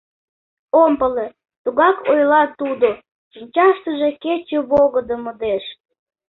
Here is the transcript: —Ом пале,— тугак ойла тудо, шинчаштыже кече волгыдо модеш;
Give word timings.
—Ом 0.81 0.91
пале,— 0.99 1.27
тугак 1.63 1.97
ойла 2.11 2.43
тудо, 2.59 2.89
шинчаштыже 3.31 4.09
кече 4.23 4.59
волгыдо 4.69 5.15
модеш; 5.23 5.65